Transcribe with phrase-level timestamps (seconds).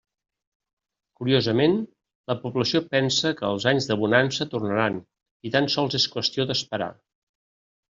[1.19, 1.75] Curiosament,
[2.33, 5.01] la població pensa que els anys de bonança tornaran
[5.51, 6.95] i tan sols és qüestió d'esperar.